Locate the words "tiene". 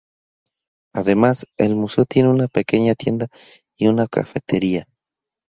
2.05-2.29